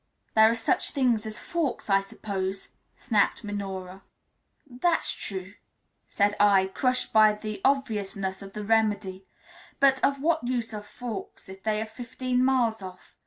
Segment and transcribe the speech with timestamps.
[0.33, 4.01] "There are such things as forks, I suppose," snapped Minora.
[4.65, 5.53] "That's true,"
[6.07, 9.27] said I, crushed by the obviousness of the remedy;
[9.79, 13.15] but of what use are forks if they are fifteen miles off?